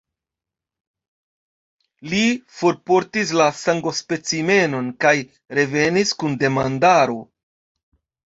[2.13, 2.21] Li
[2.61, 5.13] forportis la sangospecimenon, kaj
[5.59, 7.21] revenis kun demandaro.